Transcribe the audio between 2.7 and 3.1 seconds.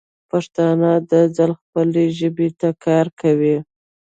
کار